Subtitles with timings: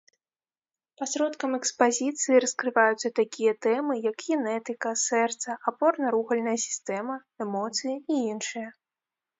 [1.01, 7.15] Пасродкам экспазіцыі раскрываюцца такія тэмы, як генетыка, сэрца, апорна-рухальная сістэма,
[7.49, 8.69] эмоцыі і іншыя.